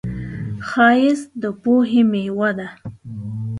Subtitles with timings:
[0.67, 2.67] ښایست د پوهې میوه ده